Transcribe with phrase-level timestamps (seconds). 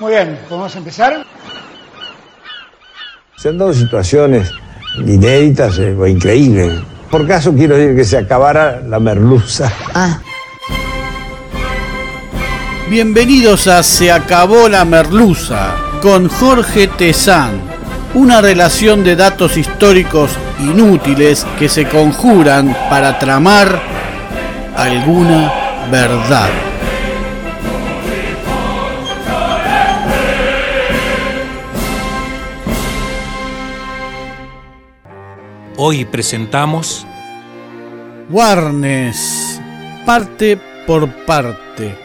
[0.00, 1.26] Muy bien, ¿podemos empezar?
[3.36, 4.50] Se han dado situaciones
[4.96, 6.80] inéditas eh, o increíbles.
[7.10, 9.70] Por caso quiero decir que se acabara la merluza.
[9.94, 10.18] Ah,
[12.88, 17.60] Bienvenidos a Se acabó la merluza con Jorge Tezán.
[18.14, 20.30] Una relación de datos históricos
[20.60, 23.80] inútiles que se conjuran para tramar
[24.76, 25.52] alguna
[25.90, 26.69] verdad.
[35.82, 37.06] Hoy presentamos
[38.28, 39.58] Warnes,
[40.04, 41.96] parte por parte.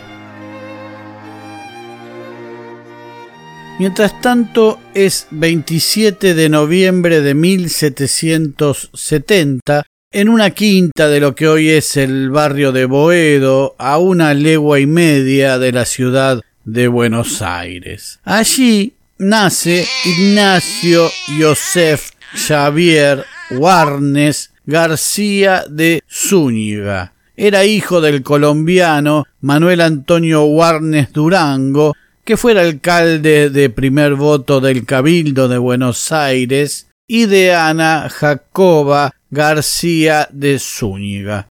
[3.77, 11.71] Mientras tanto, es 27 de noviembre de 1770, en una quinta de lo que hoy
[11.71, 17.41] es el barrio de Boedo, a una legua y media de la ciudad de Buenos
[17.41, 18.21] Aires.
[18.23, 27.13] Allí nace Ignacio Josef Xavier Warnes García de Zúñiga.
[27.38, 34.85] Era hijo del colombiano Manuel Antonio Warnes Durango, que fuera alcalde de primer voto del
[34.85, 41.47] Cabildo de Buenos Aires, y de Ana Jacoba García de Zúñiga.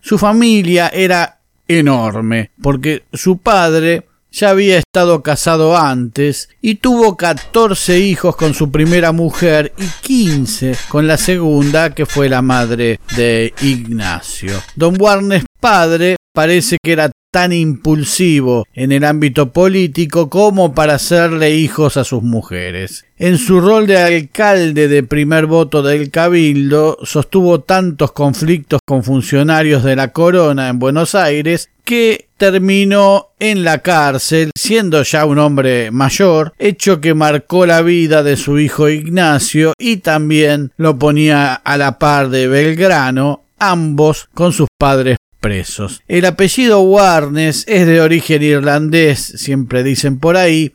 [0.00, 8.00] Su familia era enorme, porque su padre ya había estado casado antes y tuvo 14
[8.00, 13.54] hijos con su primera mujer y 15 con la segunda, que fue la madre de
[13.62, 14.60] Ignacio.
[14.74, 21.54] Don Warnes padre parece que era tan impulsivo en el ámbito político como para hacerle
[21.56, 23.06] hijos a sus mujeres.
[23.16, 29.82] En su rol de alcalde de primer voto del Cabildo, sostuvo tantos conflictos con funcionarios
[29.82, 35.90] de la corona en Buenos Aires que terminó en la cárcel, siendo ya un hombre
[35.90, 41.76] mayor, hecho que marcó la vida de su hijo Ignacio y también lo ponía a
[41.76, 46.02] la par de Belgrano, ambos con sus padres presos.
[46.08, 50.72] El apellido Warnes es de origen irlandés, siempre dicen por ahí,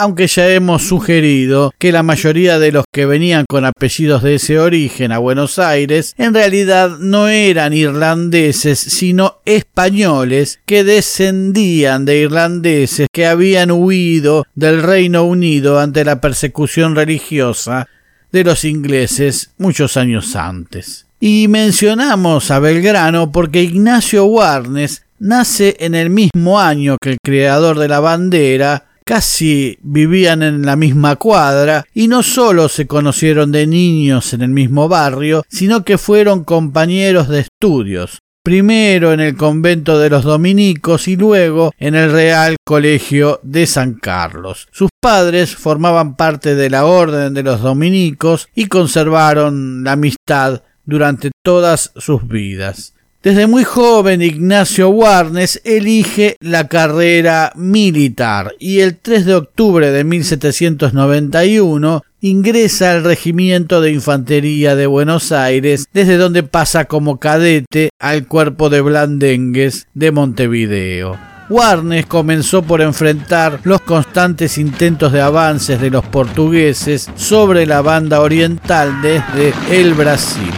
[0.00, 4.58] aunque ya hemos sugerido que la mayoría de los que venían con apellidos de ese
[4.58, 13.08] origen a Buenos Aires en realidad no eran irlandeses, sino españoles que descendían de irlandeses
[13.12, 17.86] que habían huido del Reino Unido ante la persecución religiosa
[18.32, 21.04] de los ingleses muchos años antes.
[21.20, 27.78] Y mencionamos a Belgrano porque Ignacio Warnes nace en el mismo año que el creador
[27.78, 33.66] de la bandera, casi vivían en la misma cuadra y no solo se conocieron de
[33.66, 39.98] niños en el mismo barrio, sino que fueron compañeros de estudios, primero en el convento
[39.98, 44.68] de los dominicos y luego en el Real Colegio de San Carlos.
[44.70, 51.30] Sus padres formaban parte de la Orden de los Dominicos y conservaron la amistad durante
[51.44, 52.94] todas sus vidas.
[53.22, 60.04] Desde muy joven Ignacio Warnes elige la carrera militar y el 3 de octubre de
[60.04, 68.26] 1791 ingresa al Regimiento de Infantería de Buenos Aires, desde donde pasa como cadete al
[68.26, 71.18] Cuerpo de Blandengues de Montevideo.
[71.50, 78.22] Warnes comenzó por enfrentar los constantes intentos de avances de los portugueses sobre la banda
[78.22, 80.54] oriental desde el Brasil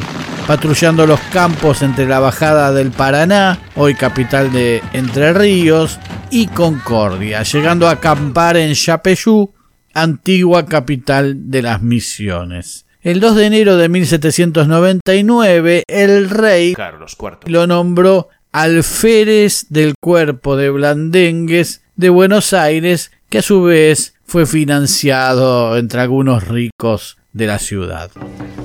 [0.46, 5.98] patrullando los campos entre la bajada del Paraná, hoy capital de Entre Ríos,
[6.30, 9.52] y Concordia, llegando a acampar en Yapeyú,
[9.94, 12.86] antigua capital de las misiones.
[13.02, 17.50] El 2 de enero de 1799, el rey Carlos IV.
[17.50, 24.46] lo nombró alférez del cuerpo de Blandengues de Buenos Aires, que a su vez fue
[24.46, 28.10] financiado entre algunos ricos de la ciudad.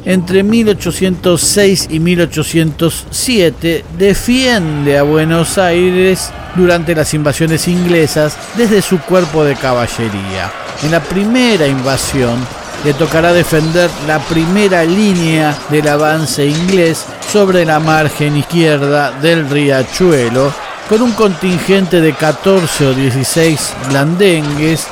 [0.06, 9.44] Entre 1806 y 1807 defiende a Buenos Aires durante las invasiones inglesas desde su cuerpo
[9.44, 10.52] de caballería.
[10.84, 12.40] En la primera invasión
[12.86, 20.54] le tocará defender la primera línea del avance inglés sobre la margen izquierda del riachuelo
[20.88, 24.88] con un contingente de 14 o 16 blandengues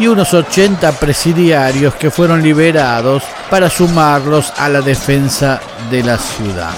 [0.00, 5.60] y unos 80 presidiarios que fueron liberados para sumarlos a la defensa
[5.90, 6.72] de la ciudad.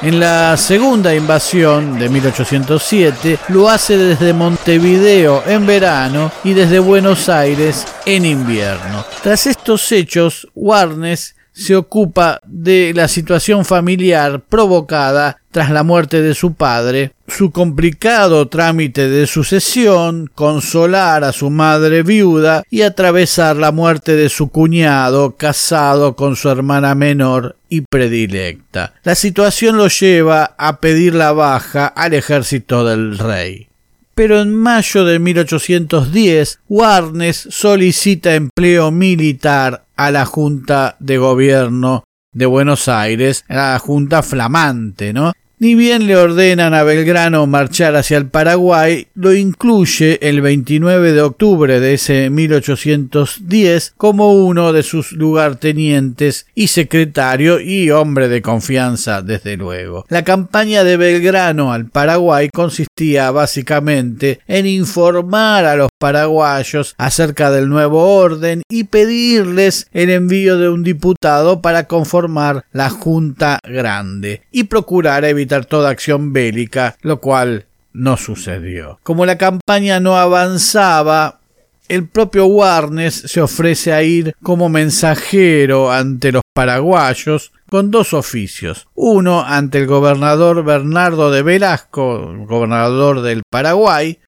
[0.00, 7.28] En la segunda invasión de 1807 lo hace desde Montevideo en verano y desde Buenos
[7.28, 9.04] Aires en invierno.
[9.22, 16.34] Tras estos hechos, Warnes se ocupa de la situación familiar provocada tras la muerte de
[16.34, 23.70] su padre, su complicado trámite de sucesión, consolar a su madre viuda y atravesar la
[23.70, 28.94] muerte de su cuñado casado con su hermana menor y predilecta.
[29.04, 33.68] La situación lo lleva a pedir la baja al ejército del rey
[34.14, 42.46] pero en mayo de 1810 Warnes solicita empleo militar a la Junta de Gobierno de
[42.46, 45.32] Buenos Aires, la Junta Flamante, ¿no?
[45.62, 51.22] Ni bien le ordenan a Belgrano marchar hacia el Paraguay, lo incluye el 29 de
[51.22, 59.22] octubre de ese 1810 como uno de sus lugartenientes y secretario y hombre de confianza,
[59.22, 60.04] desde luego.
[60.08, 67.68] La campaña de Belgrano al Paraguay consistía básicamente en informar a los paraguayos acerca del
[67.68, 74.64] nuevo orden y pedirles el envío de un diputado para conformar la Junta Grande y
[74.64, 78.98] procurar evitar toda acción bélica, lo cual no sucedió.
[79.02, 81.40] Como la campaña no avanzaba,
[81.88, 88.86] el propio Warnes se ofrece a ir como mensajero ante los paraguayos con dos oficios.
[88.94, 94.18] Uno ante el gobernador Bernardo de Velasco, gobernador del Paraguay,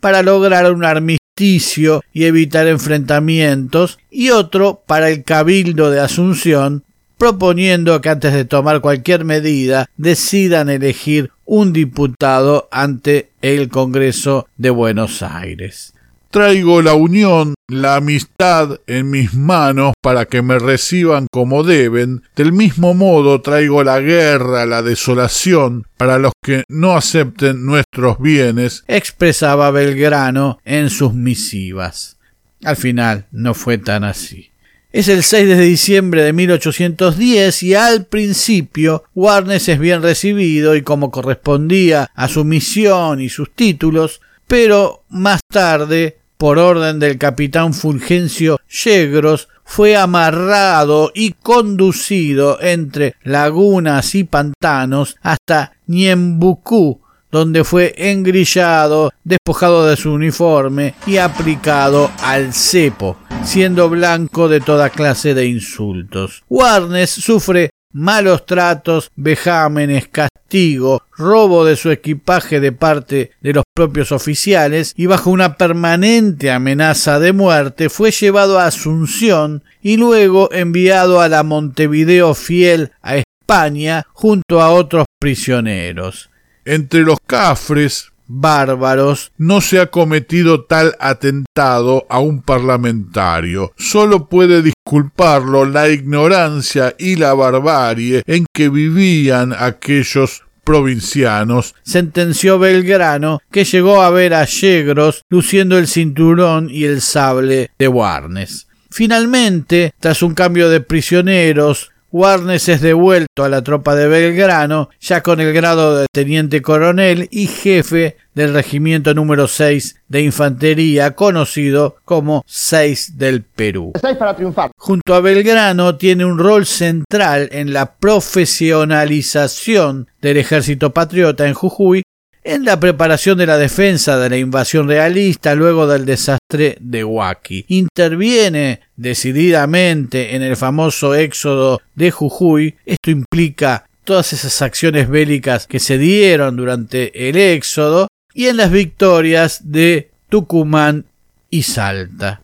[0.00, 6.84] para lograr un armisticio y evitar enfrentamientos, y otro para el Cabildo de Asunción,
[7.18, 14.70] proponiendo que antes de tomar cualquier medida decidan elegir un diputado ante el Congreso de
[14.70, 15.94] Buenos Aires.
[16.30, 22.24] Traigo la unión, la amistad en mis manos para que me reciban como deben.
[22.34, 28.82] Del mismo modo traigo la guerra, la desolación para los que no acepten nuestros bienes,
[28.88, 32.16] expresaba Belgrano en sus misivas.
[32.64, 34.50] Al final no fue tan así.
[34.94, 40.82] Es el 6 de diciembre de 1810 y al principio Warnes es bien recibido y
[40.82, 47.74] como correspondía a su misión y sus títulos, pero más tarde por orden del capitán
[47.74, 57.00] Fulgencio Yegros, fue amarrado y conducido entre lagunas y pantanos hasta Ñembucú,
[57.34, 64.88] donde fue engrillado, despojado de su uniforme y aplicado al cepo, siendo blanco de toda
[64.88, 66.44] clase de insultos.
[66.48, 74.12] Warnes sufre malos tratos, vejámenes, castigo, robo de su equipaje de parte de los propios
[74.12, 81.20] oficiales y bajo una permanente amenaza de muerte fue llevado a Asunción y luego enviado
[81.20, 86.30] a la Montevideo fiel a España junto a otros prisioneros.
[86.64, 93.72] Entre los cafres bárbaros, no se ha cometido tal atentado a un parlamentario.
[93.76, 103.40] Solo puede disculparlo la ignorancia y la barbarie en que vivían aquellos provincianos, sentenció Belgrano,
[103.50, 108.66] que llegó a ver a Yegros luciendo el cinturón y el sable de Warnes.
[108.90, 115.20] Finalmente, tras un cambio de prisioneros, Warnes es devuelto a la tropa de Belgrano, ya
[115.20, 121.96] con el grado de teniente coronel y jefe del regimiento número 6 de infantería, conocido
[122.04, 123.94] como 6 del Perú.
[124.16, 124.70] para triunfar.
[124.76, 132.03] Junto a Belgrano tiene un rol central en la profesionalización del ejército patriota en Jujuy
[132.44, 137.64] en la preparación de la defensa de la invasión realista luego del desastre de Huaki.
[137.68, 142.76] Interviene decididamente en el famoso éxodo de Jujuy.
[142.84, 148.70] Esto implica todas esas acciones bélicas que se dieron durante el éxodo y en las
[148.70, 151.06] victorias de Tucumán
[151.48, 152.42] y Salta.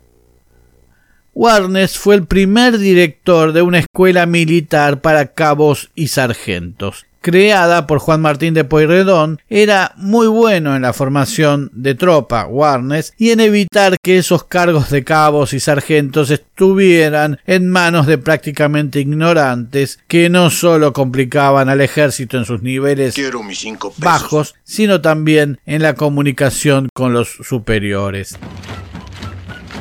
[1.35, 7.99] Warnes fue el primer director de una escuela militar para cabos y sargentos creada por
[7.99, 13.41] Juan Martín de Pueyrredón, era muy bueno en la formación de tropa, Warnes, y en
[13.41, 20.29] evitar que esos cargos de cabos y sargentos estuvieran en manos de prácticamente ignorantes que
[20.31, 23.15] no solo complicaban al ejército en sus niveles
[23.99, 28.39] bajos, sino también en la comunicación con los superiores.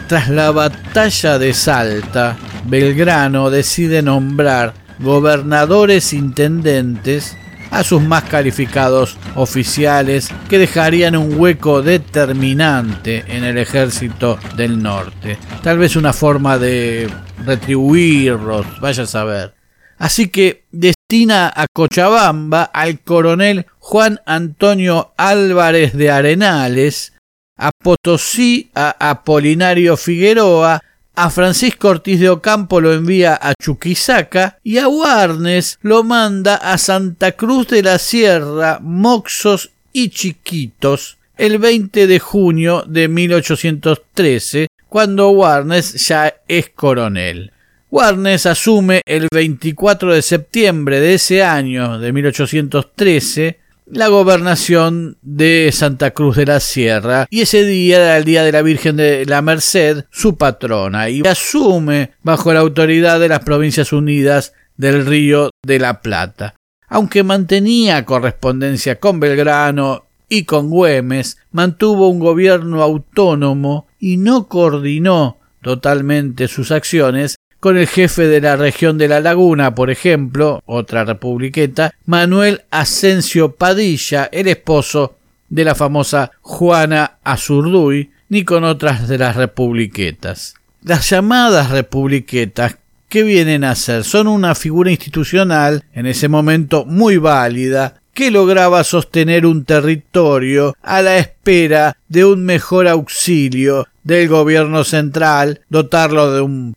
[0.07, 7.37] Tras la batalla de Salta, Belgrano decide nombrar gobernadores intendentes
[7.71, 15.37] a sus más calificados oficiales que dejarían un hueco determinante en el ejército del norte.
[15.61, 17.09] Tal vez una forma de
[17.45, 19.53] retribuirlos, vaya a saber.
[19.97, 27.13] Así que destina a Cochabamba al coronel Juan Antonio Álvarez de Arenales,
[27.57, 30.81] a Potosí a Apolinario Figueroa,
[31.21, 36.77] a Francisco Ortiz de Ocampo lo envía a Chuquisaca y a Warnes lo manda a
[36.77, 45.31] Santa Cruz de la Sierra, Moxos y Chiquitos el 20 de junio de 1813, cuando
[45.31, 47.51] Warnes ya es coronel.
[47.91, 53.59] Warnes asume el 24 de septiembre de ese año, de 1813,
[53.91, 58.51] la gobernación de Santa Cruz de la Sierra y ese día era el día de
[58.51, 63.91] la Virgen de la Merced, su patrona, y asume bajo la autoridad de las Provincias
[63.91, 66.55] Unidas del Río de la Plata.
[66.87, 75.37] Aunque mantenía correspondencia con Belgrano y con Güemes, mantuvo un gobierno autónomo y no coordinó
[75.61, 81.03] totalmente sus acciones con el jefe de la región de la Laguna, por ejemplo, otra
[81.03, 85.17] republiqueta, Manuel Asensio Padilla, el esposo
[85.49, 90.55] de la famosa Juana Azurduy, ni con otras de las republiquetas.
[90.83, 92.77] Las llamadas republiquetas,
[93.09, 94.03] ¿qué vienen a ser?
[94.03, 101.01] Son una figura institucional, en ese momento muy válida, que lograba sostener un territorio a
[101.01, 106.73] la espera de un mejor auxilio del gobierno central, dotarlo de un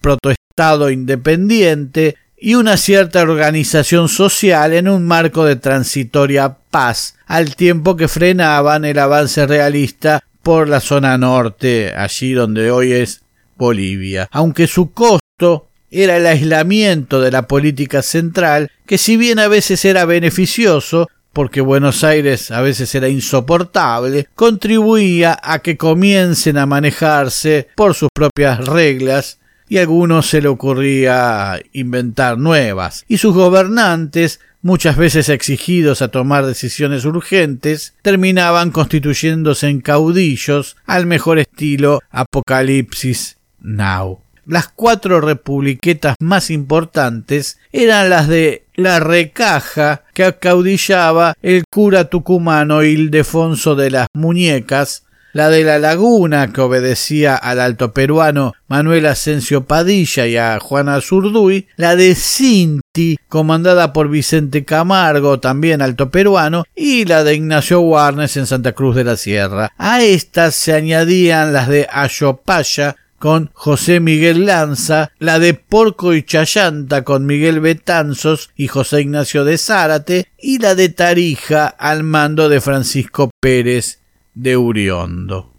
[0.53, 7.97] protoestado independiente y una cierta organización social en un marco de transitoria paz, al tiempo
[7.97, 13.23] que frenaban el avance realista por la zona norte, allí donde hoy es
[13.57, 19.47] Bolivia, aunque su costo era el aislamiento de la política central, que si bien a
[19.47, 26.67] veces era beneficioso, porque Buenos Aires a veces era insoportable, contribuía a que comiencen a
[26.67, 29.39] manejarse por sus propias reglas
[29.73, 36.09] y a algunos se le ocurría inventar nuevas, y sus gobernantes, muchas veces exigidos a
[36.09, 44.21] tomar decisiones urgentes, terminaban constituyéndose en caudillos al mejor estilo Apocalipsis Now.
[44.45, 52.83] Las cuatro republiquetas más importantes eran las de la recaja que acaudillaba el cura tucumano
[52.83, 59.65] Ildefonso de las Muñecas, la de la Laguna, que obedecía al alto peruano Manuel Asensio
[59.65, 66.65] Padilla y a Juana Zurduy, la de Cinti, comandada por Vicente Camargo, también alto peruano,
[66.75, 69.73] y la de Ignacio Warnes en Santa Cruz de la Sierra.
[69.79, 76.25] A estas se añadían las de Ayopaya, con José Miguel Lanza, la de Porco y
[76.25, 82.49] Chayanta con Miguel Betanzos y José Ignacio de Zárate, y la de Tarija al mando
[82.49, 84.02] de Francisco Pérez
[84.35, 85.53] de Uriondo.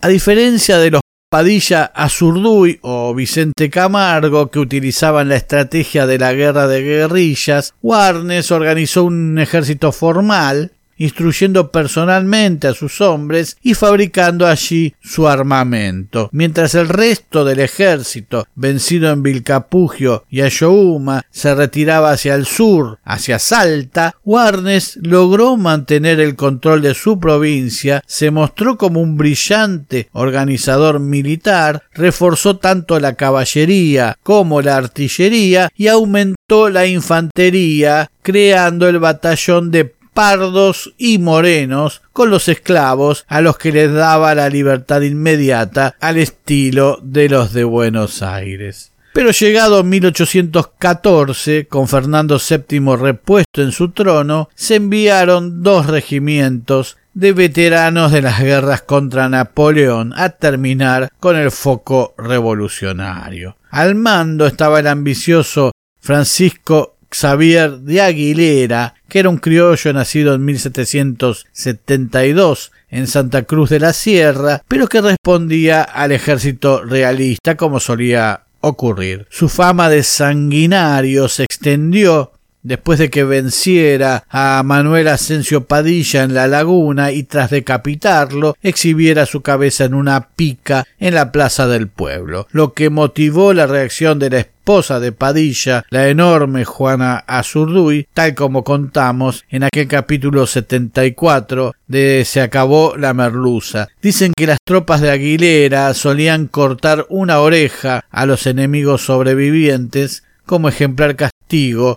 [0.00, 6.32] A diferencia de los Padilla Azurduy o Vicente Camargo, que utilizaban la estrategia de la
[6.32, 14.46] guerra de guerrillas, Warnes organizó un ejército formal instruyendo personalmente a sus hombres y fabricando
[14.46, 22.12] allí su armamento, mientras el resto del ejército, vencido en Vilcapugio y Ayohuma, se retiraba
[22.12, 28.76] hacia el sur, hacia Salta, Warnes logró mantener el control de su provincia, se mostró
[28.76, 36.86] como un brillante organizador militar, reforzó tanto la caballería como la artillería y aumentó la
[36.86, 43.92] infantería, creando el batallón de pardos y morenos con los esclavos a los que les
[43.92, 48.90] daba la libertad inmediata al estilo de los de Buenos Aires.
[49.14, 57.32] Pero llegado 1814, con Fernando VII repuesto en su trono, se enviaron dos regimientos de
[57.32, 63.56] veteranos de las guerras contra Napoleón a terminar con el foco revolucionario.
[63.70, 65.70] Al mando estaba el ambicioso
[66.00, 73.80] Francisco Xavier de Aguilera, que era un criollo nacido en 1772 en Santa Cruz de
[73.80, 79.26] la Sierra, pero que respondía al ejército realista como solía ocurrir.
[79.30, 82.32] Su fama de sanguinario se extendió
[82.68, 89.24] después de que venciera a Manuel Asensio Padilla en la laguna y tras decapitarlo exhibiera
[89.24, 94.18] su cabeza en una pica en la plaza del pueblo, lo que motivó la reacción
[94.18, 100.46] de la esposa de Padilla, la enorme Juana Azurduy, tal como contamos en aquel capítulo
[100.46, 103.88] 74 de Se acabó la merluza.
[104.02, 110.68] Dicen que las tropas de Aguilera solían cortar una oreja a los enemigos sobrevivientes como
[110.68, 111.16] ejemplar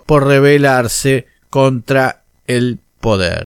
[0.06, 3.44] por rebelarse contra el poder.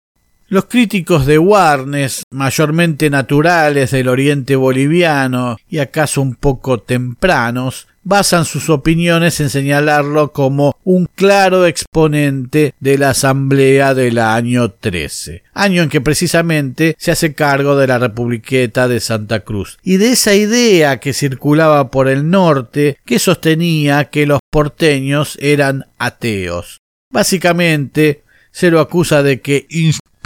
[0.49, 8.45] Los críticos de Warnes, mayormente naturales del oriente boliviano y acaso un poco tempranos, basan
[8.45, 15.83] sus opiniones en señalarlo como un claro exponente de la Asamblea del año 13, año
[15.83, 20.37] en que precisamente se hace cargo de la Republiqueta de Santa Cruz, y de esa
[20.37, 26.79] idea que circulaba por el norte que sostenía que los porteños eran ateos.
[27.11, 28.23] Básicamente,
[28.53, 29.67] se lo acusa de que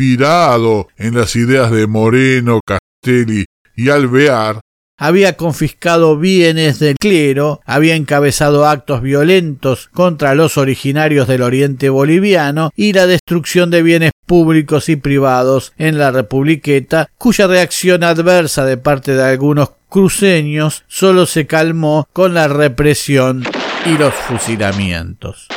[0.00, 3.44] inspirado en las ideas de Moreno, Castelli
[3.76, 4.60] y Alvear,
[4.96, 12.70] había confiscado bienes del clero, había encabezado actos violentos contra los originarios del oriente boliviano
[12.76, 18.76] y la destrucción de bienes públicos y privados en la Republiqueta, cuya reacción adversa de
[18.76, 23.44] parte de algunos cruceños solo se calmó con la represión
[23.86, 25.48] y los fusilamientos.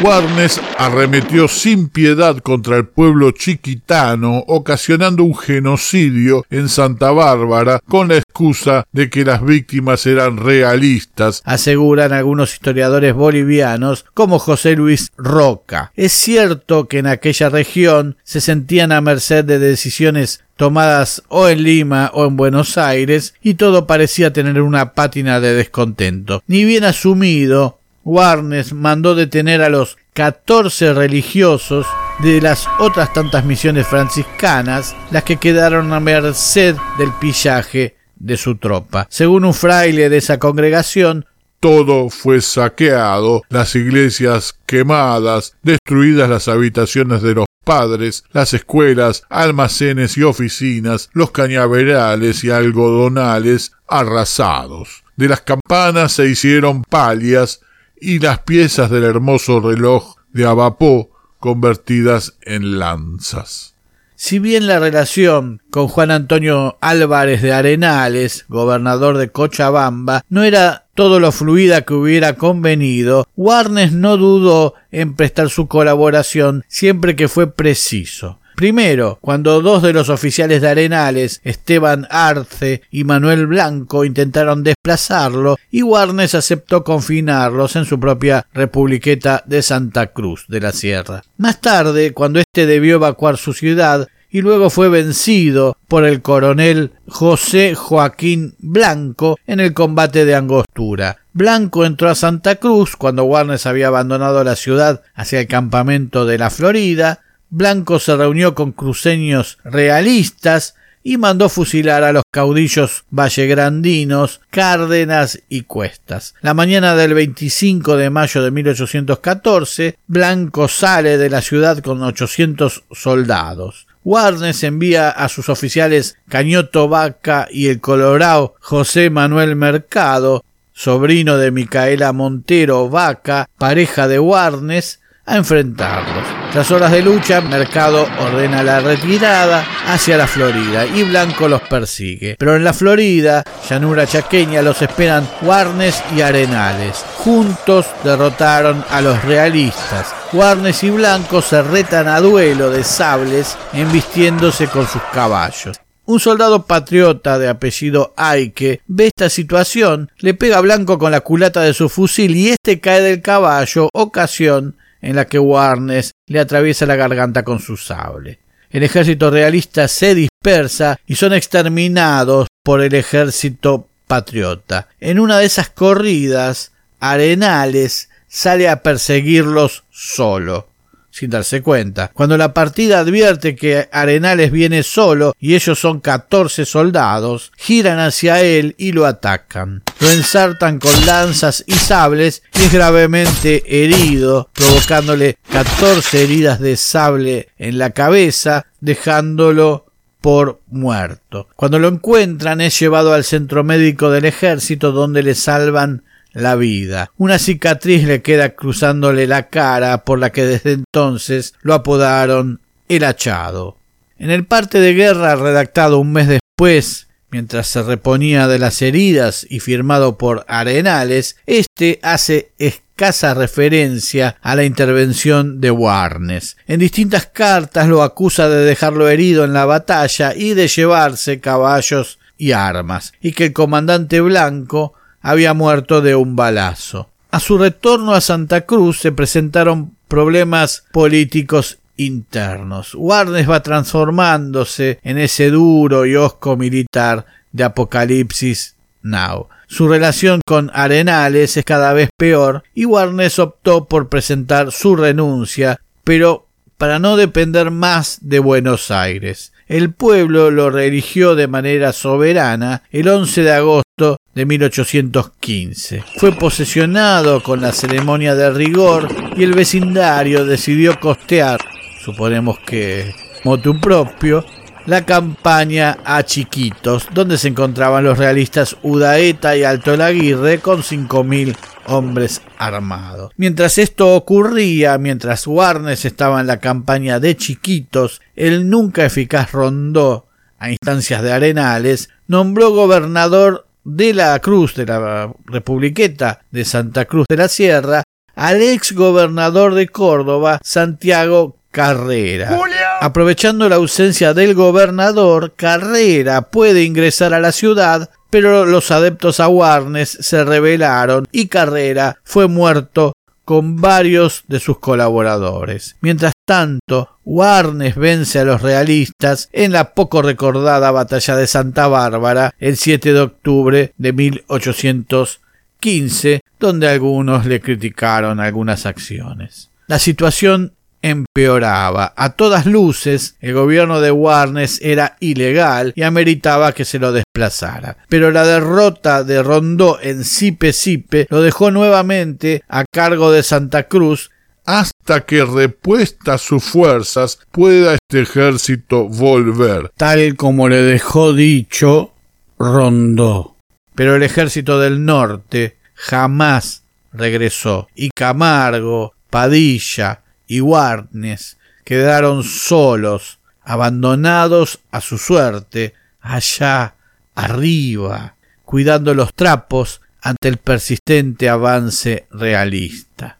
[0.00, 8.08] Warnes arremetió sin piedad contra el pueblo chiquitano, ocasionando un genocidio en Santa Bárbara con
[8.08, 15.12] la excusa de que las víctimas eran realistas, aseguran algunos historiadores bolivianos como José Luis
[15.18, 15.92] Roca.
[15.94, 21.62] Es cierto que en aquella región se sentían a merced de decisiones tomadas o en
[21.64, 26.42] Lima o en Buenos Aires, y todo parecía tener una pátina de descontento.
[26.46, 31.86] Ni bien asumido, Warnes mandó detener a los 14 religiosos
[32.22, 38.56] de las otras tantas misiones franciscanas, las que quedaron a merced del pillaje de su
[38.56, 39.06] tropa.
[39.10, 41.26] Según un fraile de esa congregación,
[41.60, 50.16] todo fue saqueado, las iglesias quemadas, destruidas las habitaciones de los padres, las escuelas, almacenes
[50.16, 55.04] y oficinas, los cañaverales y algodonales arrasados.
[55.16, 57.60] De las campanas se hicieron palias,
[58.02, 63.74] y las piezas del hermoso reloj de Abapó convertidas en lanzas.
[64.16, 70.86] Si bien la relación con Juan Antonio Álvarez de Arenales, gobernador de Cochabamba, no era
[70.94, 77.28] todo lo fluida que hubiera convenido, Warnes no dudó en prestar su colaboración siempre que
[77.28, 78.40] fue preciso.
[78.56, 85.56] Primero, cuando dos de los oficiales de Arenales, Esteban Arce y Manuel Blanco, intentaron desplazarlo,
[85.70, 91.22] y Warnes aceptó confinarlos en su propia republiqueta de Santa Cruz de la Sierra.
[91.36, 96.92] Más tarde, cuando éste debió evacuar su ciudad, y luego fue vencido por el coronel
[97.06, 101.18] José Joaquín Blanco en el combate de Angostura.
[101.34, 106.38] Blanco entró a Santa Cruz cuando Warnes había abandonado la ciudad hacia el campamento de
[106.38, 107.20] la Florida,
[107.52, 115.62] Blanco se reunió con cruceños realistas y mandó fusilar a los caudillos vallegrandinos, Cárdenas y
[115.64, 116.34] Cuestas.
[116.40, 122.84] La mañana del 25 de mayo de 1814, Blanco sale de la ciudad con 800
[122.90, 123.86] soldados.
[124.02, 131.50] Warnes envía a sus oficiales Cañoto Vaca y el colorado José Manuel Mercado, sobrino de
[131.50, 136.41] Micaela Montero Vaca, pareja de Warnes, a enfrentarlos.
[136.52, 142.36] Tras horas de lucha, Mercado ordena la retirada hacia la Florida y Blanco los persigue.
[142.38, 147.06] Pero en la Florida, llanura chaqueña, los esperan Warnes y Arenales.
[147.16, 150.14] Juntos derrotaron a los realistas.
[150.34, 155.80] Warnes y Blanco se retan a duelo de sables, embistiéndose con sus caballos.
[156.04, 161.20] Un soldado patriota de apellido Aike ve esta situación, le pega a Blanco con la
[161.20, 166.40] culata de su fusil y este cae del caballo, ocasión en la que Warnes le
[166.40, 168.38] atraviesa la garganta con su sable.
[168.70, 174.88] El ejército realista se dispersa y son exterminados por el ejército patriota.
[175.00, 180.71] En una de esas corridas, Arenales sale a perseguirlos solo
[181.12, 182.10] sin darse cuenta.
[182.12, 188.40] Cuando la partida advierte que Arenales viene solo y ellos son catorce soldados, giran hacia
[188.40, 189.82] él y lo atacan.
[190.00, 197.48] Lo ensartan con lanzas y sables y es gravemente herido, provocándole catorce heridas de sable
[197.58, 199.86] en la cabeza, dejándolo
[200.22, 201.48] por muerto.
[201.56, 207.10] Cuando lo encuentran es llevado al centro médico del ejército donde le salvan la vida.
[207.16, 213.04] Una cicatriz le queda cruzándole la cara por la que desde entonces lo apodaron el
[213.04, 213.78] hachado.
[214.18, 219.46] En el parte de guerra redactado un mes después, mientras se reponía de las heridas
[219.48, 226.56] y firmado por Arenales, este hace escasa referencia a la intervención de Warnes.
[226.66, 232.18] En distintas cartas lo acusa de dejarlo herido en la batalla y de llevarse caballos
[232.36, 237.08] y armas, y que el comandante blanco había muerto de un balazo.
[237.30, 242.94] A su retorno a Santa Cruz se presentaron problemas políticos internos.
[242.94, 249.48] Warnes va transformándose en ese duro y osco militar de Apocalipsis Now.
[249.66, 255.80] Su relación con Arenales es cada vez peor y Warnes optó por presentar su renuncia,
[256.04, 259.51] pero para no depender más de Buenos Aires.
[259.72, 266.04] El pueblo lo reeligió de manera soberana el 11 de agosto de 1815.
[266.18, 271.58] Fue posesionado con la ceremonia de rigor y el vecindario decidió costear,
[272.04, 274.44] suponemos que motu propio,
[274.84, 281.56] la campaña a Chiquitos, donde se encontraban los realistas Udaeta y Alto Laguirre con 5.000
[281.86, 283.32] hombres armados.
[283.36, 290.26] Mientras esto ocurría, mientras Warnes estaba en la campaña de Chiquitos, el nunca eficaz Rondó,
[290.58, 297.26] a instancias de Arenales, nombró gobernador de la Cruz, de la Republiqueta de Santa Cruz
[297.28, 302.58] de la Sierra, al ex gobernador de Córdoba, Santiago Carrera.
[303.00, 309.48] Aprovechando la ausencia del gobernador, Carrera puede ingresar a la ciudad, pero los adeptos a
[309.48, 313.12] Warnes se rebelaron y Carrera fue muerto
[313.44, 315.96] con varios de sus colaboradores.
[316.00, 322.54] Mientras tanto, Warnes vence a los realistas en la poco recordada batalla de Santa Bárbara
[322.58, 329.68] el 7 de octubre de 1815, donde algunos le criticaron algunas acciones.
[329.88, 332.14] La situación empeoraba.
[332.16, 337.98] A todas luces, el gobierno de Warnes era ilegal y ameritaba que se lo desplazara.
[338.08, 343.88] Pero la derrota de Rondó en Sipe Sipe lo dejó nuevamente a cargo de Santa
[343.88, 344.30] Cruz
[344.64, 349.90] hasta que repuesta sus fuerzas pueda este ejército volver.
[349.96, 352.14] Tal como le dejó dicho
[352.58, 353.56] Rondó.
[353.94, 360.21] Pero el ejército del norte jamás regresó y Camargo, Padilla,
[360.52, 366.94] y Warnes quedaron solos, abandonados a su suerte, allá
[367.34, 368.34] arriba,
[368.66, 373.38] cuidando los trapos ante el persistente avance realista.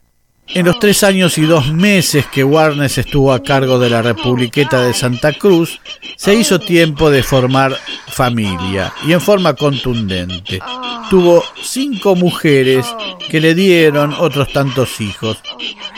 [0.49, 4.83] En los tres años y dos meses que Warnes estuvo a cargo de la Republiqueta
[4.83, 5.81] de Santa Cruz,
[6.17, 7.75] se hizo tiempo de formar
[8.09, 10.61] familia y en forma contundente.
[11.09, 12.87] Tuvo cinco mujeres
[13.31, 15.39] que le dieron otros tantos hijos.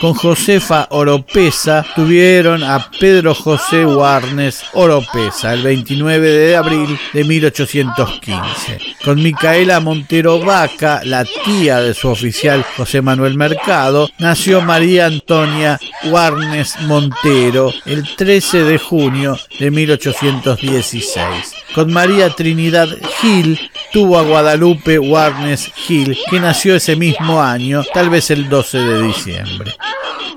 [0.01, 8.79] Con Josefa Oropesa tuvieron a Pedro José Warnes Oropesa el 29 de abril de 1815.
[9.05, 14.34] Con Micaela Montero Vaca, la tía de su oficial José Manuel Mercado, nació
[14.65, 21.55] María Antonia Warnes Montero el 13 de junio de 1816.
[21.73, 22.89] Con María Trinidad
[23.21, 23.61] Gil
[23.93, 29.03] tuvo a Guadalupe Warnes Gil, que nació ese mismo año, tal vez el 12 de
[29.03, 29.73] diciembre.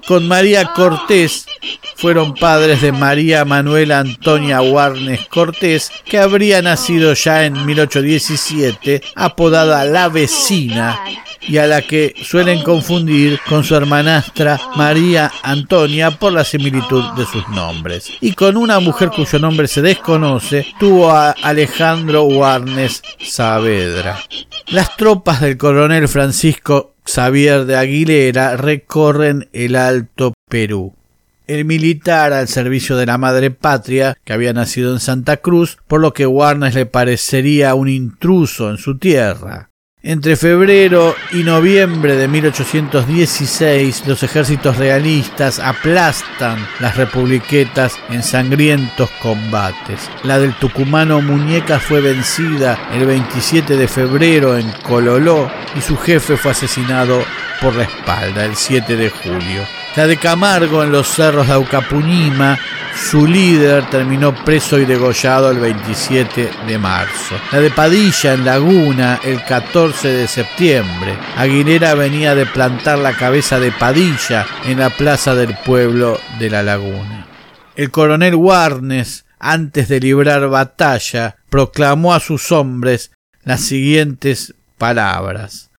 [0.07, 1.47] Con María Cortés
[1.97, 9.83] fueron padres de María Manuela Antonia Warnes Cortés, que habría nacido ya en 1817, apodada
[9.83, 10.99] La Vecina,
[11.41, 17.25] y a la que suelen confundir con su hermanastra María Antonia por la similitud de
[17.25, 18.11] sus nombres.
[18.21, 24.19] Y con una mujer cuyo nombre se desconoce, tuvo a Alejandro Warnes Saavedra.
[24.67, 30.93] Las tropas del coronel Francisco Xavier de Aguilera recorren el Alto Perú.
[31.47, 36.01] El militar al servicio de la madre patria, que había nacido en Santa Cruz, por
[36.01, 39.69] lo que Warnes le parecería un intruso en su tierra.
[40.03, 50.09] Entre febrero y noviembre de 1816, los ejércitos realistas aplastan las republiquetas en sangrientos combates.
[50.23, 56.37] La del tucumano Muñeca fue vencida el 27 de febrero en Cololó y su jefe
[56.37, 57.23] fue asesinado
[57.61, 59.86] por la espalda el 7 de julio.
[59.97, 62.59] La de Camargo en los cerros de Aucapunima
[63.09, 67.33] su líder terminó preso y degollado el 27 de marzo.
[67.51, 71.17] La de Padilla en Laguna el 14 de septiembre.
[71.35, 76.61] Aguilera venía de plantar la cabeza de Padilla en la plaza del pueblo de la
[76.61, 77.25] Laguna.
[77.75, 85.71] El coronel Warnes, antes de librar batalla, proclamó a sus hombres las siguientes palabras.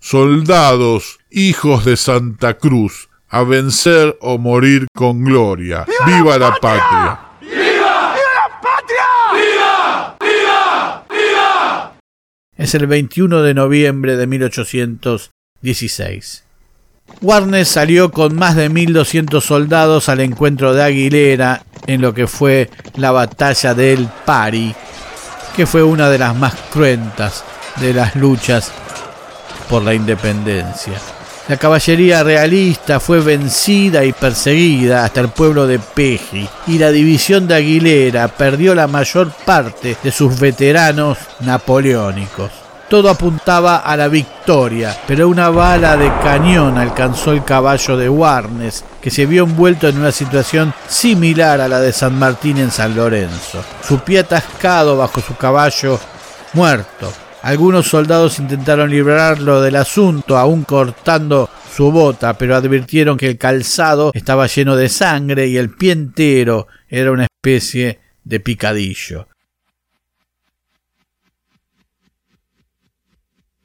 [0.00, 5.86] Soldados, hijos de Santa Cruz, a vencer o morir con gloria.
[6.04, 7.20] ¡Viva, la, patria!
[7.40, 8.16] ¡Viva!
[8.16, 9.06] la patria!
[9.32, 10.16] ¡Viva!
[10.20, 11.04] ¡Viva!
[11.08, 11.92] ¡Viva!
[12.56, 16.42] Es el 21 de noviembre de 1816.
[17.22, 22.68] Warnes salió con más de 1.200 soldados al encuentro de Aguilera en lo que fue
[22.96, 24.74] la batalla del Pari,
[25.54, 27.44] que fue una de las más cruentas
[27.80, 28.72] de las luchas
[29.68, 30.94] por la independencia.
[31.50, 37.48] La caballería realista fue vencida y perseguida hasta el pueblo de Peji y la división
[37.48, 42.52] de Aguilera perdió la mayor parte de sus veteranos napoleónicos.
[42.88, 48.84] Todo apuntaba a la victoria, pero una bala de cañón alcanzó el caballo de Warnes,
[49.00, 52.94] que se vio envuelto en una situación similar a la de San Martín en San
[52.94, 53.64] Lorenzo.
[53.82, 55.98] Su pie atascado bajo su caballo,
[56.52, 57.12] muerto.
[57.42, 64.10] Algunos soldados intentaron librarlo del asunto, aún cortando su bota, pero advirtieron que el calzado
[64.14, 69.28] estaba lleno de sangre y el pie entero era una especie de picadillo.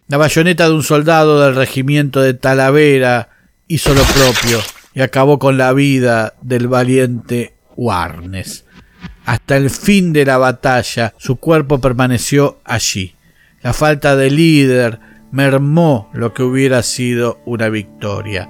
[0.07, 3.29] La bayoneta de un soldado del regimiento de Talavera
[3.67, 4.59] hizo lo propio
[4.93, 8.65] y acabó con la vida del valiente Warnes.
[9.25, 13.14] Hasta el fin de la batalla su cuerpo permaneció allí.
[13.65, 14.99] La falta de líder
[15.31, 18.47] mermó lo que hubiera sido una victoria.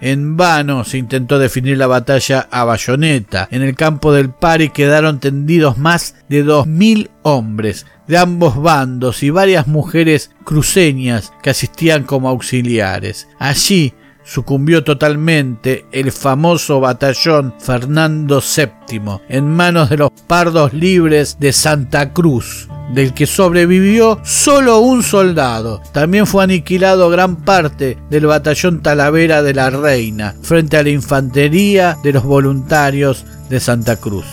[0.00, 3.46] En vano se intentó definir la batalla a bayoneta.
[3.52, 9.22] En el campo del Pari quedaron tendidos más de dos mil hombres de ambos bandos
[9.22, 13.28] y varias mujeres cruceñas que asistían como auxiliares.
[13.38, 13.94] Allí
[14.28, 22.12] sucumbió totalmente el famoso batallón Fernando VII en manos de los pardos libres de Santa
[22.12, 25.80] Cruz, del que sobrevivió solo un soldado.
[25.92, 31.96] También fue aniquilado gran parte del batallón Talavera de la Reina frente a la infantería
[32.02, 34.26] de los voluntarios de Santa Cruz.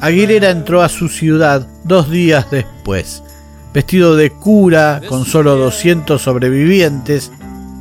[0.00, 3.22] Aguilera entró a su ciudad dos días después,
[3.74, 7.32] vestido de cura, con solo 200 sobrevivientes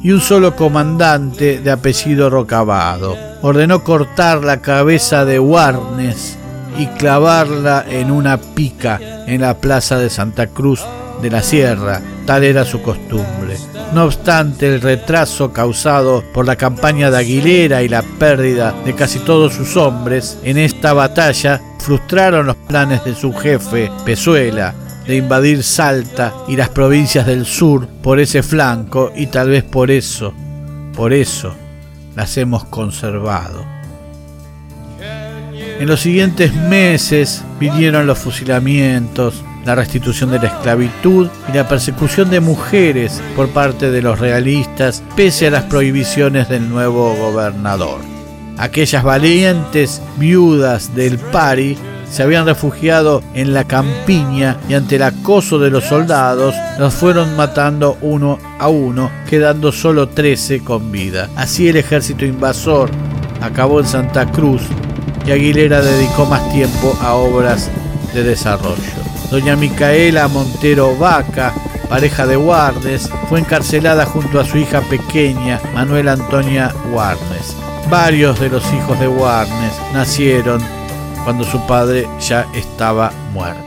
[0.02, 3.16] y un solo comandante de apellido Rocabado.
[3.42, 6.38] Ordenó cortar la cabeza de Warnes
[6.80, 10.84] y clavarla en una pica en la plaza de Santa Cruz
[11.22, 13.58] de la Sierra, tal era su costumbre.
[13.94, 19.20] No obstante, el retraso causado por la campaña de Aguilera y la pérdida de casi
[19.20, 24.74] todos sus hombres en esta batalla frustraron los planes de su jefe, Pezuela,
[25.06, 29.90] de invadir Salta y las provincias del sur por ese flanco y tal vez por
[29.90, 30.34] eso,
[30.94, 31.56] por eso
[32.16, 33.78] las hemos conservado.
[35.80, 42.30] En los siguientes meses vinieron los fusilamientos, la restitución de la esclavitud y la persecución
[42.30, 48.00] de mujeres por parte de los realistas pese a las prohibiciones del nuevo gobernador.
[48.58, 51.78] Aquellas valientes viudas del Pari
[52.10, 57.36] se habían refugiado en la campiña y ante el acoso de los soldados los fueron
[57.36, 61.28] matando uno a uno, quedando solo 13 con vida.
[61.36, 62.90] Así el ejército invasor
[63.42, 64.62] acabó en Santa Cruz
[65.26, 67.70] y Aguilera dedicó más tiempo a obras
[68.14, 69.07] de desarrollo.
[69.30, 71.54] Doña Micaela Montero Vaca,
[71.90, 77.56] pareja de Warnes, fue encarcelada junto a su hija pequeña, Manuela Antonia Warnes.
[77.90, 80.62] Varios de los hijos de Warnes nacieron
[81.26, 83.64] cuando su padre ya estaba muerto.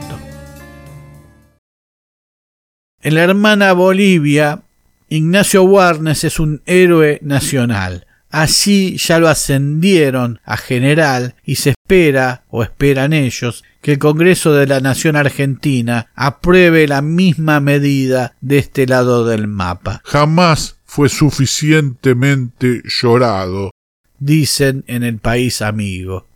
[3.03, 4.63] En la hermana Bolivia,
[5.09, 8.07] Ignacio Warnes es un héroe nacional.
[8.31, 14.53] Así ya lo ascendieron a general y se espera, o esperan ellos, que el Congreso
[14.53, 20.01] de la Nación Argentina apruebe la misma medida de este lado del mapa.
[20.05, 23.71] Jamás fue suficientemente llorado,
[24.19, 26.27] dicen en el país amigo.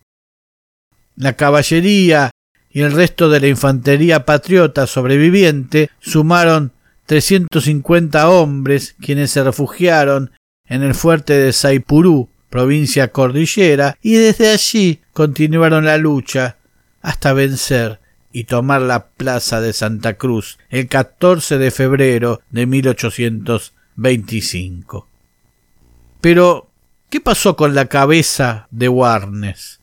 [1.15, 2.31] La caballería
[2.69, 6.73] y el resto de la infantería patriota sobreviviente sumaron
[7.05, 10.31] 350 hombres quienes se refugiaron
[10.67, 16.57] en el fuerte de Saipurú, provincia cordillera, y desde allí continuaron la lucha
[17.01, 18.01] hasta vencer
[18.33, 25.07] y tomar la plaza de Santa Cruz el 14 de febrero de 1825.
[26.19, 26.67] Pero,
[27.09, 29.79] ¿qué pasó con la cabeza de Warnes?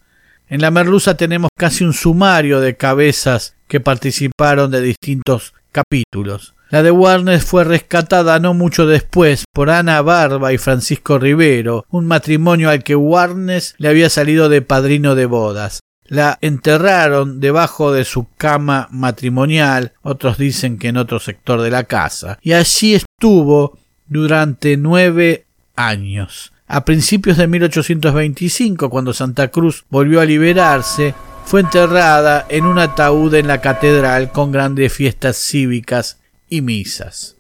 [0.51, 6.55] En la merluza tenemos casi un sumario de cabezas que participaron de distintos capítulos.
[6.73, 12.07] La de Warnes fue rescatada no mucho después por Ana Barba y Francisco Rivero, un
[12.07, 15.81] matrimonio al que Warnes le había salido de padrino de bodas.
[16.07, 21.85] La enterraron debajo de su cama matrimonial, otros dicen que en otro sector de la
[21.85, 25.45] casa, y allí estuvo durante nueve
[25.77, 26.55] años.
[26.69, 33.35] A principios de 1825, cuando Santa Cruz volvió a liberarse, fue enterrada en un ataúd
[33.35, 36.22] en la catedral con grandes fiestas cívicas
[36.53, 37.37] y misas.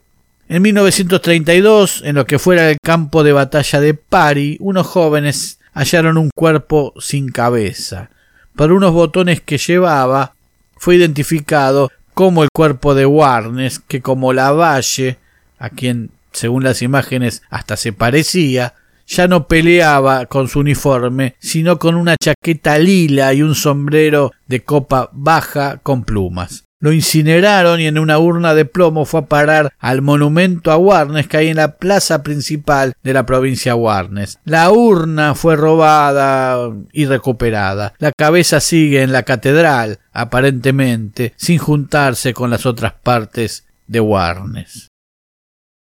[0.48, 6.18] En 1932, en lo que fuera el campo de batalla de Pari, unos jóvenes hallaron
[6.18, 8.10] un cuerpo sin cabeza
[8.54, 10.34] por unos botones que llevaba,
[10.76, 15.18] fue identificado como el cuerpo de Warnes, que como la Valle,
[15.58, 18.74] a quien según las imágenes hasta se parecía,
[19.06, 24.62] ya no peleaba con su uniforme, sino con una chaqueta lila y un sombrero de
[24.62, 26.64] copa baja con plumas.
[26.82, 31.28] Lo incineraron y en una urna de plomo fue a parar al monumento a Warnes
[31.28, 34.40] que hay en la plaza principal de la provincia Warnes.
[34.44, 37.94] La urna fue robada y recuperada.
[38.00, 44.88] La cabeza sigue en la catedral, aparentemente, sin juntarse con las otras partes de Warnes.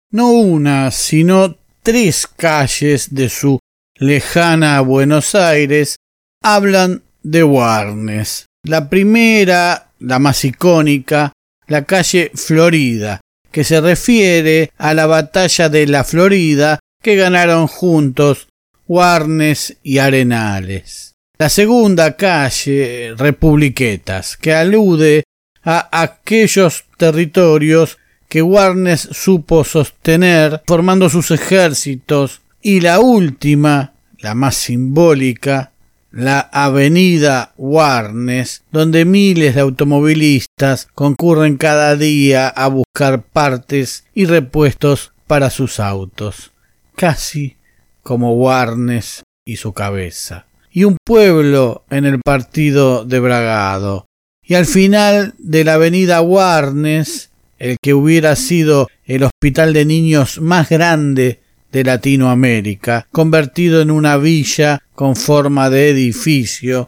[0.09, 3.59] No una, sino tres calles de su
[3.95, 5.97] lejana Buenos Aires
[6.41, 8.45] hablan de Warnes.
[8.63, 11.33] La primera la más icónica,
[11.67, 18.47] la calle Florida, que se refiere a la batalla de la Florida que ganaron juntos
[18.87, 21.13] Warnes y Arenales.
[21.39, 25.23] La segunda calle, Republiquetas, que alude
[25.63, 32.41] a aquellos territorios que Warnes supo sostener formando sus ejércitos.
[32.61, 35.71] Y la última, la más simbólica,
[36.17, 45.13] la avenida Warnes, donde miles de automovilistas concurren cada día a buscar partes y repuestos
[45.27, 46.53] para sus autos,
[46.95, 47.57] casi
[48.01, 50.47] como Warnes y su cabeza.
[50.71, 54.07] Y un pueblo en el partido de Bragado.
[54.41, 60.41] Y al final de la avenida Warnes, el que hubiera sido el hospital de niños
[60.41, 66.87] más grande de Latinoamérica, convertido en una villa con forma de edificio,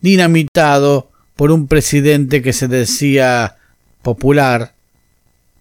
[0.00, 3.56] dinamitado por un presidente que se decía
[4.02, 4.74] popular,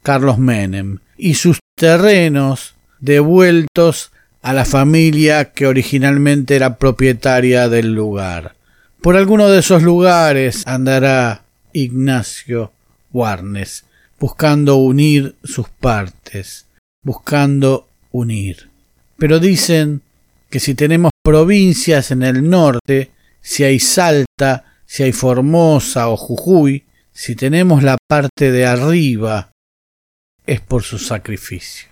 [0.04, 8.56] Carlos Menem, y sus terrenos devueltos a la familia que originalmente era propietaria del lugar.
[9.02, 11.44] Por alguno de esos lugares andará
[11.74, 12.72] Ignacio
[13.12, 13.86] Warnes,
[14.20, 16.66] buscando unir sus partes,
[17.04, 18.70] buscando unir.
[19.18, 20.02] Pero dicen
[20.50, 26.86] que si tenemos provincias en el norte, si hay Salta, si hay Formosa o Jujuy,
[27.12, 29.52] si tenemos la parte de arriba,
[30.46, 31.90] es por su sacrificio.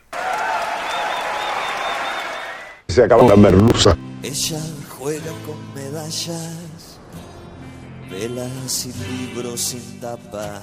[2.87, 3.97] Se acabó la merluza.
[4.23, 4.59] Ella
[4.89, 6.99] juega con medallas,
[8.09, 10.61] velas y libros sin tapa.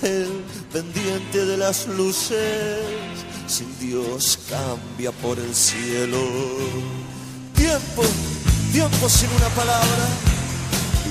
[0.00, 2.78] Pendiente de las luces
[3.46, 6.16] sin Dios cambia por el cielo.
[7.54, 8.02] Tiempo,
[8.72, 10.06] tiempo sin una palabra,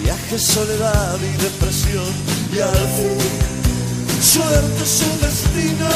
[0.02, 2.12] viaje, soledad y depresión.
[2.52, 5.90] Y al fin, suerte su destino,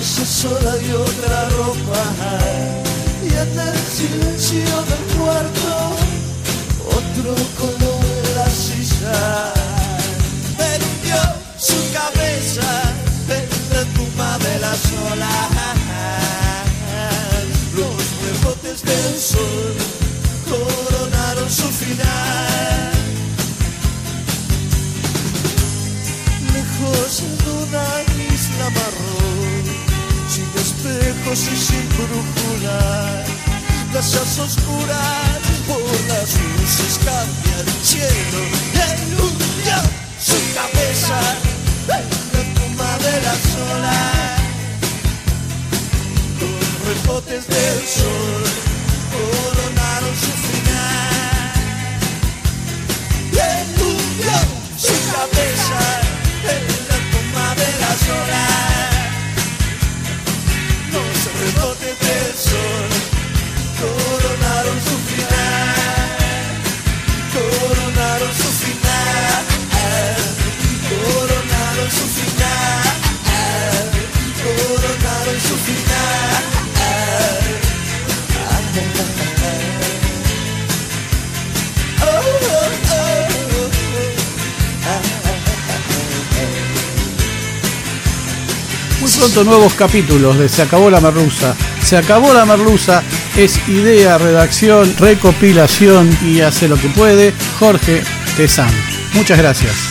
[0.00, 2.02] esa sola y otra ropa.
[3.22, 5.96] Y en el silencio del cuarto,
[6.86, 9.52] otro color en la silla.
[11.58, 12.96] Su cabeza
[14.38, 14.80] de las
[15.12, 15.48] olas,
[17.74, 19.74] los rebotes del sol
[20.48, 22.92] coronaron su final.
[26.52, 27.86] Lejos de una
[28.34, 29.64] isla marrón,
[30.28, 33.24] sin espejos y sin brújula,
[33.92, 38.40] casas oscuras por las luces cambian el cielo,
[38.74, 39.95] el
[40.26, 41.20] su cabeza
[89.44, 91.54] nuevos capítulos de Se acabó la merluza.
[91.82, 93.02] Se acabó la merluza
[93.36, 98.02] es idea, redacción, recopilación y hace lo que puede Jorge
[98.36, 98.70] Tezán.
[99.14, 99.85] Muchas gracias.